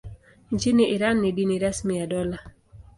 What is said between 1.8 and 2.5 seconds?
ya dola.